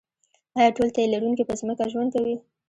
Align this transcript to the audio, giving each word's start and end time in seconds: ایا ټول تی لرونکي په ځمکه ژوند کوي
ایا 0.57 0.69
ټول 0.77 0.87
تی 0.95 1.03
لرونکي 1.13 1.43
په 1.45 1.53
ځمکه 1.59 1.83
ژوند 1.91 2.09
کوي 2.15 2.35